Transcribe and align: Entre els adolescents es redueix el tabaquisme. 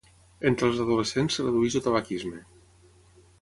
Entre 0.51 0.69
els 0.71 0.79
adolescents 0.85 1.37
es 1.37 1.45
redueix 1.49 1.77
el 1.81 1.85
tabaquisme. 1.89 2.41